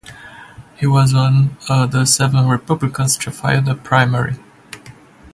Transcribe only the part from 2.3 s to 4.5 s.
Republicans to file for the primary.